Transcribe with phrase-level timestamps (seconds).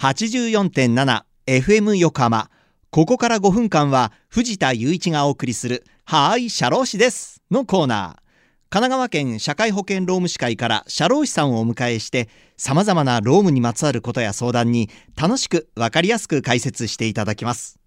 [0.00, 2.48] 84.7FM 横浜。
[2.88, 8.22] ここから5分間は藤田雄一がお送りするはーい、社労士ですのコーナー。
[8.70, 14.88] 神奈川県社会保険労務士会から社労士さんをお迎えして様々な労務にまつわることや相談に
[15.20, 17.78] 楽しくわかりやすく解説していただきます。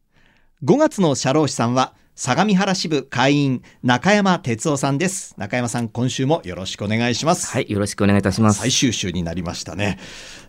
[0.64, 5.34] 5月の社労士さんは相模原支部会員中山哲夫さんです。
[5.36, 7.48] 中山さん、今週もよろしくお願いします。
[7.48, 8.60] はい、よろしくお願いいたします。
[8.60, 9.98] 最終週になりましたね。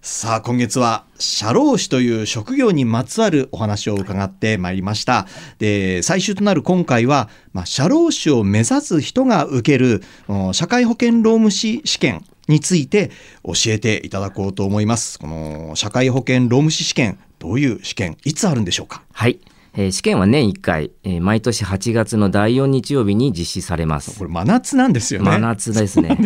[0.03, 5.27] さあ、今月は社労士という職業にまつわるお話を伺ってまいりました。
[5.59, 13.11] で、最終となる今回は、まあ、社労士を目指す人が受けるうん社会保険労務士試験について
[13.43, 15.19] 教えていただこうと思います。
[15.19, 19.03] この社会保険労務士試験、どういう試験、いつあるんでしょうか？
[19.15, 19.41] はい。
[19.77, 24.19] えー試験は年1回、えー毎年8月の第4日曜日に実施されます。
[24.19, 25.31] これ真夏なんですよね。
[25.31, 26.17] 真夏ですね。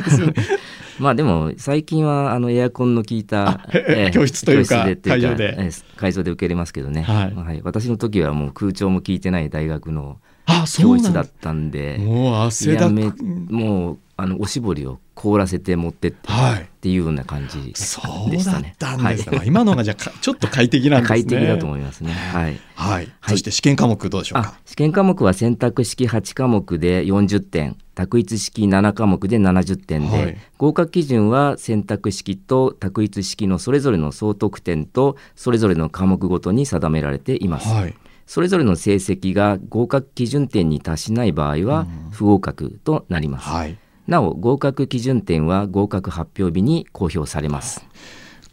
[0.99, 7.25] まあでも最近はあのエアコンの効いた、へへ教室というか会場でえー会場で受けれますけどね、は
[7.55, 11.29] い私の時はもう空調も効いてない大学の教室だっ。
[11.41, 13.25] たんでもう汗だく。
[13.25, 18.77] もうあのおしぼりを凍らせて持ってって、はいっていうような感じでしたね。
[18.81, 21.23] はいまあ今のがじゃちょっと快適なんですね。
[21.23, 22.13] 快適だと思いますね。
[22.13, 22.61] はい。
[22.77, 22.93] はい。
[22.95, 24.61] はいそして試験科目どうでしょうあか。
[24.65, 37.95] 試験科目は選択式8科目で40点択一式7科目で70点で、はい合格基準は選択式と択一式のそれぞれの総得点とそれぞれの科目ごとに定められています、はい。
[38.27, 43.79] それぞれの成績が合格基準点に達しない場合は不合格となります、はい。
[44.09, 47.87] ななお合格基準点は合格発表日に公表されます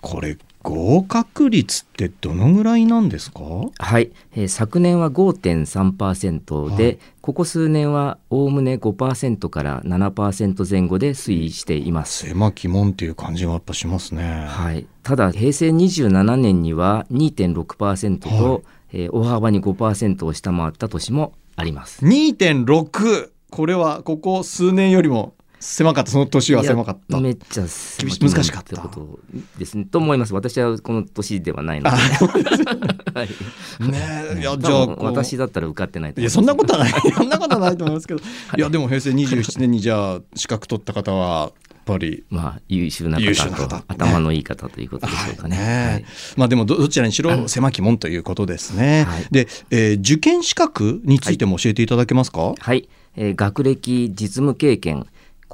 [0.01, 3.39] これ合格率ってどのぐらいなんですか？
[3.77, 12.27] はい、えー昨年は5.3%で、はいここ数年はおおむね5%から7%前後で推移しています。
[12.27, 14.45] 狭き門っていう感じがやっぱしますね。
[14.47, 18.61] はい、ただ平成27年には2.6%と、はい
[18.93, 22.03] えー大幅に5%を下回った年もあります。
[22.05, 25.34] 2.6これはここ数年よりも
[25.65, 26.11] 狭かった。
[26.11, 27.19] その年は狭かった。
[27.19, 27.69] めっちゃ厳
[28.11, 28.81] し狭難しかった。
[28.81, 29.19] こと
[29.57, 29.85] ですね。
[29.85, 30.33] と思います。
[30.33, 31.97] 私はこの年ではないので。
[33.15, 33.29] はい。
[33.89, 33.99] ね
[34.35, 36.93] えいや多じゃあ私だったら受かってないいやそんなことはない。
[37.15, 38.19] そんなことはないと思いますけど、
[38.57, 45.57] い、やでも平成27年にじゃあ資格取った方はやっぱりまあ優秀な方頭のいい方ということでしょうかね。
[45.57, 46.05] はいはい。
[46.37, 49.05] まあでもどどちらにしろ狭き門ということですね。
[49.07, 49.27] はい。
[49.31, 52.53] で、えー受験資格についても教えていただけますか？
[52.57, 55.05] はい、えー学歴、実務経験、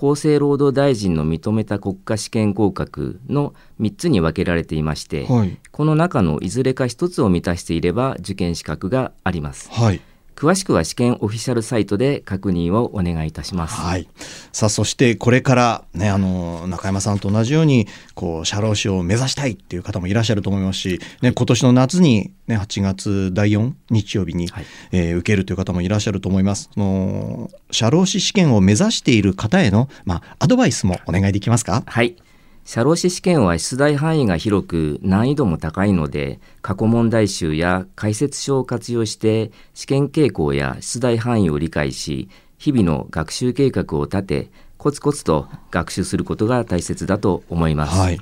[0.02, 5.60] 厚生労働大臣の認めた国家試験合格の3つに分けられていまして、はい。
[5.72, 9.70] この中のいずれか1つを満たしていれば受験資格があります。
[9.72, 10.02] はい。
[10.42, 13.76] 詳しくは試験オフィシャルサイトで確認をお願いいたします。
[13.76, 14.08] はい。
[14.52, 26.72] さあ、そしてこれからね、あの、中山さんと同じように、こう、社労士を目指したいっていう方もいらっしゃると思いますし、ね、今年の夏に、ね、8月第4日曜日に、はいえー受けるという方もいらっしゃると思います。
[26.74, 31.84] その、社労士試験を目指している方への、まあ、アドバイスもお願いできますか？
[31.86, 32.16] はい。
[32.64, 48.20] 社労士試験は出題範囲が広く難易度も高いので過去問題集や解説書を活用して試験傾向や出題範囲を理解し日々の学習計画を立てコツコツと学習することが大切だと思います、はい。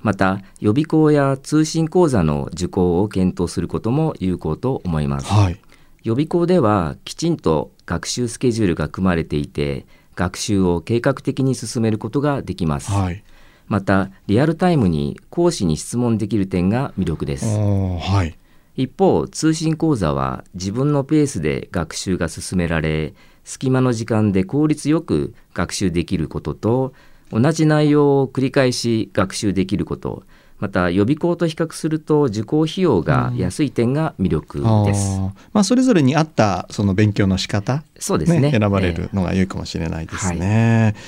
[0.00, 5.60] また予備校や通信講座の受講を検討することも有効と思いますはい。
[6.02, 13.22] 予備校ではきちんと学習スケジュールが組まれていて学習を計画的に進めることができます、はい。
[13.66, 18.36] またリアルタイムに講師に質問できる点が魅力ですはい。
[18.76, 23.14] 一方通信講座は自分のペースで学習が進められ
[23.44, 26.94] 隙間の時間で効率よく学習できることと
[27.30, 30.22] 同じ内容を繰り返し学習できること
[30.62, 40.94] また予備校と比較すると受講費用が安い点が魅力です、あーまあ、それぞれに合ったその勉強の仕方、そうですね選ばれるのが良いかもしれないですね。
[40.94, 41.02] はい、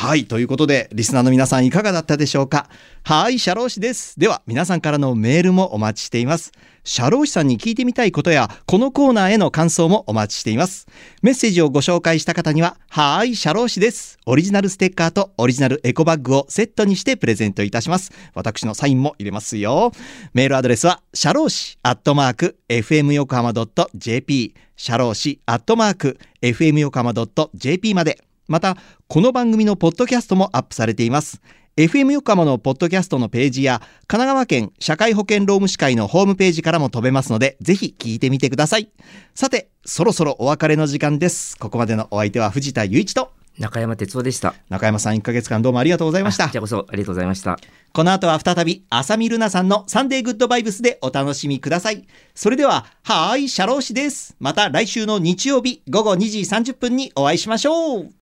[0.00, 2.68] はいということで、リスナーの皆さんいかがだったでしょうか？
[3.02, 4.14] はい、社労士です。
[4.16, 6.52] では、皆さんからのメールもお待ちしています。
[6.84, 10.86] 社労士さんに聞いてみたいことや、このコーナーへの感想もお待ちしています。
[11.20, 14.20] メッセージをご紹介した方には、はい、社労士です。
[14.24, 18.12] オリジナルステッカーとオリジナルエコバッグをセットにしてプレゼントいたします。
[18.34, 19.90] 私のサインも入れますよ。
[20.32, 23.52] メールアドレスは、社労士アットマーク、fm 横浜
[23.96, 27.12] .jp、社労士アットマーク、fm 横浜
[27.52, 28.22] .jp まで。
[28.48, 28.78] また、
[29.08, 31.42] この番組のポッドキャストもアップされています。
[31.76, 38.88] FM 横浜のポッドキャストのページや、神奈川県社会保険労務士会のホームページからも飛べますので、ぜひ聞いてみてください。
[39.34, 41.58] さて、そろそろお別れの時間です。
[41.58, 44.54] ここまでのお相手は藤田雄一と、中山哲夫でした。
[44.68, 47.58] 中山さん1ヶ月間どうもありがとうございましたあこちらこそありがとうございました。
[47.92, 52.06] この後は再び、浅見ルナさんのサンデーグッドバイブスでお楽しみください。
[52.34, 54.36] それでは、はーい、シャロー氏です。
[54.38, 58.10] また来週の日曜日午後2時30分にお会いしましょう。